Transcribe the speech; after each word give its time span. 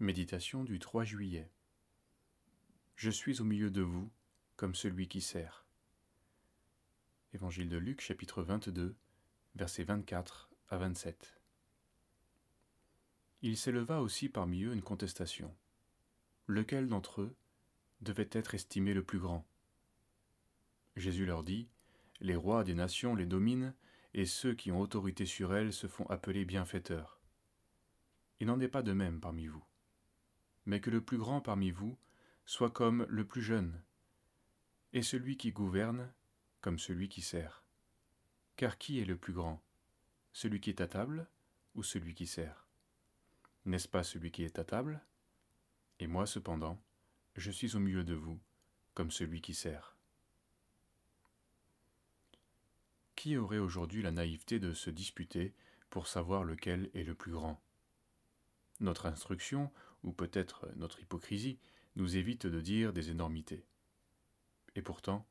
Méditation 0.00 0.62
du 0.62 0.78
3 0.78 1.02
juillet. 1.02 1.50
Je 2.94 3.10
suis 3.10 3.40
au 3.40 3.44
milieu 3.44 3.68
de 3.68 3.82
vous 3.82 4.12
comme 4.54 4.76
celui 4.76 5.08
qui 5.08 5.20
sert. 5.20 5.66
Évangile 7.32 7.68
de 7.68 7.78
Luc 7.78 8.00
chapitre 8.00 8.44
22 8.44 8.94
versets 9.56 9.82
24 9.82 10.50
à 10.68 10.78
27. 10.78 11.40
Il 13.42 13.56
s'éleva 13.56 14.00
aussi 14.00 14.28
parmi 14.28 14.62
eux 14.62 14.72
une 14.72 14.82
contestation. 14.82 15.52
Lequel 16.46 16.86
d'entre 16.86 17.22
eux 17.22 17.34
devait 18.00 18.30
être 18.30 18.54
estimé 18.54 18.94
le 18.94 19.02
plus 19.02 19.18
grand? 19.18 19.44
Jésus 20.94 21.26
leur 21.26 21.42
dit, 21.42 21.68
Les 22.20 22.36
rois 22.36 22.62
des 22.62 22.74
nations 22.74 23.16
les 23.16 23.26
dominent, 23.26 23.74
et 24.14 24.26
ceux 24.26 24.54
qui 24.54 24.70
ont 24.70 24.80
autorité 24.80 25.26
sur 25.26 25.56
elles 25.56 25.72
se 25.72 25.88
font 25.88 26.06
appeler 26.06 26.44
bienfaiteurs. 26.44 27.20
Il 28.38 28.46
n'en 28.46 28.60
est 28.60 28.68
pas 28.68 28.82
de 28.84 28.92
même 28.92 29.18
parmi 29.18 29.48
vous 29.48 29.67
mais 30.68 30.82
que 30.82 30.90
le 30.90 31.00
plus 31.00 31.16
grand 31.16 31.40
parmi 31.40 31.70
vous 31.70 31.96
soit 32.44 32.70
comme 32.70 33.06
le 33.08 33.26
plus 33.26 33.40
jeune, 33.40 33.80
et 34.92 35.02
celui 35.02 35.38
qui 35.38 35.50
gouverne 35.50 36.12
comme 36.60 36.78
celui 36.78 37.08
qui 37.08 37.22
sert. 37.22 37.64
Car 38.56 38.76
qui 38.76 39.00
est 39.00 39.06
le 39.06 39.16
plus 39.16 39.32
grand? 39.32 39.62
Celui 40.34 40.60
qui 40.60 40.68
est 40.68 40.82
à 40.82 40.86
table 40.86 41.26
ou 41.74 41.82
celui 41.82 42.14
qui 42.14 42.26
sert? 42.26 42.66
N'est-ce 43.64 43.88
pas 43.88 44.02
celui 44.02 44.30
qui 44.30 44.44
est 44.44 44.58
à 44.58 44.64
table? 44.64 45.00
Et 46.00 46.06
moi 46.06 46.26
cependant, 46.26 46.78
je 47.34 47.50
suis 47.50 47.74
au 47.74 47.78
milieu 47.78 48.04
de 48.04 48.14
vous 48.14 48.38
comme 48.92 49.10
celui 49.10 49.40
qui 49.40 49.54
sert. 49.54 49.96
Qui 53.16 53.38
aurait 53.38 53.56
aujourd'hui 53.56 54.02
la 54.02 54.12
naïveté 54.12 54.58
de 54.58 54.74
se 54.74 54.90
disputer 54.90 55.54
pour 55.88 56.08
savoir 56.08 56.44
lequel 56.44 56.90
est 56.92 57.04
le 57.04 57.14
plus 57.14 57.32
grand? 57.32 57.58
Notre 58.80 59.06
instruction 59.06 59.70
ou 60.02 60.12
peut-être 60.12 60.68
notre 60.76 61.00
hypocrisie, 61.00 61.58
nous 61.96 62.16
évite 62.16 62.46
de 62.46 62.60
dire 62.60 62.92
des 62.92 63.10
énormités. 63.10 63.64
Et 64.76 64.82
pourtant, 64.82 65.26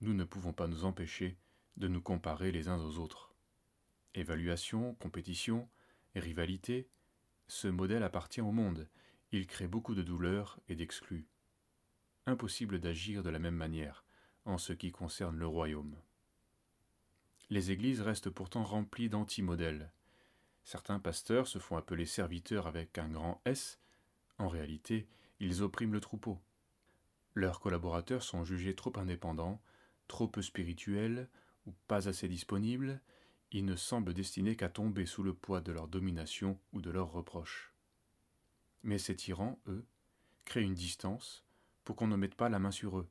nous 0.00 0.14
ne 0.14 0.24
pouvons 0.24 0.52
pas 0.52 0.68
nous 0.68 0.84
empêcher 0.84 1.36
de 1.76 1.88
nous 1.88 2.00
comparer 2.00 2.52
les 2.52 2.68
uns 2.68 2.78
aux 2.78 2.98
autres. 2.98 3.34
Évaluation, 4.14 4.94
compétition, 4.94 5.68
rivalité, 6.14 6.88
ce 7.48 7.68
modèle 7.68 8.02
appartient 8.02 8.40
au 8.40 8.52
monde, 8.52 8.88
il 9.32 9.46
crée 9.46 9.66
beaucoup 9.66 9.94
de 9.94 10.02
douleurs 10.02 10.58
et 10.68 10.76
d'exclus. 10.76 11.26
Impossible 12.26 12.78
d'agir 12.78 13.22
de 13.22 13.30
la 13.30 13.38
même 13.38 13.56
manière 13.56 14.04
en 14.44 14.58
ce 14.58 14.72
qui 14.72 14.92
concerne 14.92 15.36
le 15.36 15.46
royaume. 15.46 15.96
Les 17.50 17.70
églises 17.70 18.00
restent 18.00 18.30
pourtant 18.30 18.64
remplies 18.64 19.08
d'anti-modèles. 19.08 19.90
Certains 20.68 20.98
pasteurs 20.98 21.46
se 21.46 21.58
font 21.58 21.78
appeler 21.78 22.04
serviteurs 22.04 22.66
avec 22.66 22.98
un 22.98 23.08
grand 23.08 23.40
S, 23.46 23.80
en 24.36 24.48
réalité, 24.48 25.08
ils 25.40 25.62
oppriment 25.62 25.94
le 25.94 26.00
troupeau. 26.02 26.38
Leurs 27.32 27.60
collaborateurs 27.60 28.22
sont 28.22 28.44
jugés 28.44 28.74
trop 28.74 28.92
indépendants, 28.98 29.62
trop 30.08 30.28
peu 30.28 30.42
spirituels 30.42 31.30
ou 31.64 31.72
pas 31.86 32.06
assez 32.06 32.28
disponibles, 32.28 33.00
ils 33.50 33.64
ne 33.64 33.76
semblent 33.76 34.12
destinés 34.12 34.56
qu'à 34.56 34.68
tomber 34.68 35.06
sous 35.06 35.22
le 35.22 35.32
poids 35.32 35.62
de 35.62 35.72
leur 35.72 35.88
domination 35.88 36.60
ou 36.74 36.82
de 36.82 36.90
leurs 36.90 37.12
reproches. 37.12 37.72
Mais 38.82 38.98
ces 38.98 39.16
tyrans, 39.16 39.58
eux, 39.68 39.86
créent 40.44 40.64
une 40.64 40.74
distance 40.74 41.46
pour 41.82 41.96
qu'on 41.96 42.08
ne 42.08 42.16
mette 42.16 42.34
pas 42.34 42.50
la 42.50 42.58
main 42.58 42.72
sur 42.72 42.98
eux. 42.98 43.08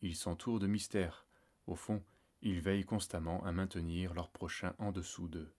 Ils 0.00 0.16
s'entourent 0.16 0.58
de 0.58 0.66
mystères. 0.66 1.26
Au 1.68 1.76
fond, 1.76 2.02
ils 2.40 2.60
veillent 2.60 2.84
constamment 2.84 3.40
à 3.44 3.52
maintenir 3.52 4.14
leurs 4.14 4.30
prochains 4.30 4.74
en 4.80 4.90
dessous 4.90 5.28
d'eux. 5.28 5.54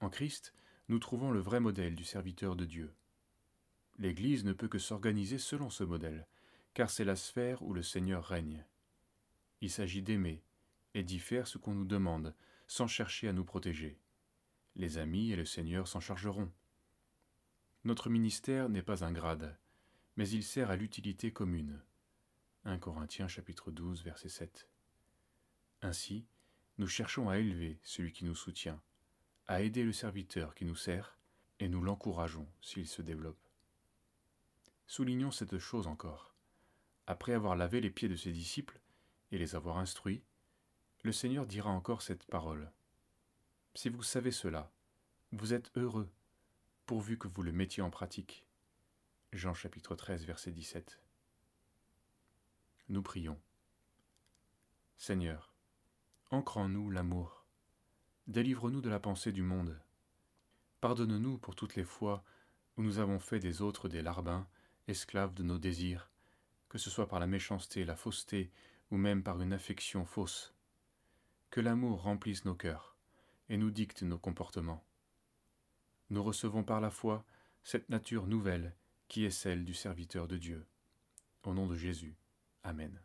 En 0.00 0.10
Christ, 0.10 0.54
nous 0.88 0.98
trouvons 0.98 1.30
le 1.30 1.40
vrai 1.40 1.60
modèle 1.60 1.94
du 1.94 2.04
serviteur 2.04 2.56
de 2.56 2.64
Dieu. 2.64 2.94
L'Église 3.98 4.44
ne 4.44 4.52
peut 4.52 4.68
que 4.68 4.78
s'organiser 4.78 5.38
selon 5.38 5.70
ce 5.70 5.82
modèle, 5.84 6.26
car 6.72 6.88
c'est 6.88 7.04
la 7.04 7.16
sphère 7.16 7.62
où 7.62 7.72
le 7.72 7.82
Seigneur 7.82 8.24
règne. 8.24 8.64
Il 9.60 9.70
s'agit 9.70 10.02
d'aimer 10.02 10.42
et 10.94 11.02
d'y 11.02 11.18
faire 11.18 11.48
ce 11.48 11.58
qu'on 11.58 11.74
nous 11.74 11.84
demande, 11.84 12.34
sans 12.68 12.86
chercher 12.86 13.28
à 13.28 13.32
nous 13.32 13.44
protéger. 13.44 13.98
Les 14.76 14.98
amis 14.98 15.32
et 15.32 15.36
le 15.36 15.44
Seigneur 15.44 15.88
s'en 15.88 16.00
chargeront. 16.00 16.52
Notre 17.84 18.08
ministère 18.08 18.68
n'est 18.68 18.82
pas 18.82 19.04
un 19.04 19.12
grade, 19.12 19.58
mais 20.16 20.28
il 20.28 20.44
sert 20.44 20.70
à 20.70 20.76
l'utilité 20.76 21.32
commune. 21.32 21.80
1 22.64 22.78
Corinthiens 22.78 23.28
chapitre 23.28 23.72
12 23.72 24.04
verset 24.04 24.28
7. 24.28 24.68
Ainsi, 25.82 26.26
nous 26.76 26.86
cherchons 26.86 27.28
à 27.28 27.38
élever 27.38 27.80
celui 27.82 28.12
qui 28.12 28.24
nous 28.24 28.34
soutient, 28.34 28.80
à 29.48 29.62
aider 29.62 29.82
le 29.82 29.92
serviteur 29.92 30.54
qui 30.54 30.66
nous 30.66 30.76
sert, 30.76 31.16
et 31.58 31.68
nous 31.68 31.80
l'encourageons 31.80 32.46
s'il 32.60 32.86
se 32.86 33.02
développe. 33.02 33.40
Soulignons 34.86 35.30
cette 35.30 35.58
chose 35.58 35.86
encore. 35.86 36.34
Après 37.06 37.32
avoir 37.32 37.56
lavé 37.56 37.80
les 37.80 37.90
pieds 37.90 38.08
de 38.08 38.16
ses 38.16 38.32
disciples 38.32 38.78
et 39.32 39.38
les 39.38 39.54
avoir 39.54 39.78
instruits, 39.78 40.22
le 41.02 41.12
Seigneur 41.12 41.46
dira 41.46 41.70
encore 41.70 42.02
cette 42.02 42.26
parole. 42.26 42.70
Si 43.74 43.88
vous 43.88 44.02
savez 44.02 44.32
cela, 44.32 44.70
vous 45.32 45.54
êtes 45.54 45.70
heureux, 45.76 46.10
pourvu 46.86 47.18
que 47.18 47.28
vous 47.28 47.42
le 47.42 47.52
mettiez 47.52 47.82
en 47.82 47.90
pratique. 47.90 48.44
Jean 49.32 49.54
chapitre 49.54 49.94
13, 49.94 50.24
verset 50.24 50.52
17. 50.52 51.00
Nous 52.88 53.02
prions. 53.02 53.40
Seigneur, 54.96 55.52
ancre 56.30 56.56
en 56.56 56.68
nous 56.68 56.90
l'amour. 56.90 57.37
Délivre-nous 58.28 58.82
de 58.82 58.90
la 58.90 59.00
pensée 59.00 59.32
du 59.32 59.40
monde. 59.40 59.80
Pardonne-nous 60.82 61.38
pour 61.38 61.56
toutes 61.56 61.76
les 61.76 61.84
fois 61.84 62.22
où 62.76 62.82
nous 62.82 62.98
avons 62.98 63.18
fait 63.18 63.40
des 63.40 63.62
autres 63.62 63.88
des 63.88 64.02
larbins 64.02 64.46
esclaves 64.86 65.32
de 65.32 65.42
nos 65.42 65.56
désirs, 65.56 66.10
que 66.68 66.76
ce 66.76 66.90
soit 66.90 67.08
par 67.08 67.20
la 67.20 67.26
méchanceté, 67.26 67.86
la 67.86 67.96
fausseté, 67.96 68.50
ou 68.90 68.98
même 68.98 69.22
par 69.22 69.40
une 69.40 69.54
affection 69.54 70.04
fausse. 70.04 70.54
Que 71.48 71.62
l'amour 71.62 72.02
remplisse 72.02 72.44
nos 72.44 72.54
cœurs 72.54 72.98
et 73.48 73.56
nous 73.56 73.70
dicte 73.70 74.02
nos 74.02 74.18
comportements. 74.18 74.84
Nous 76.10 76.22
recevons 76.22 76.64
par 76.64 76.82
la 76.82 76.90
foi 76.90 77.24
cette 77.64 77.88
nature 77.88 78.26
nouvelle 78.26 78.76
qui 79.08 79.24
est 79.24 79.30
celle 79.30 79.64
du 79.64 79.72
serviteur 79.72 80.28
de 80.28 80.36
Dieu. 80.36 80.66
Au 81.44 81.54
nom 81.54 81.66
de 81.66 81.76
Jésus. 81.76 82.14
Amen. 82.62 83.00